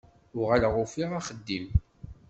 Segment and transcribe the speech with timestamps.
[0.39, 1.65] Uɣaleɣ ufiɣ axeddim.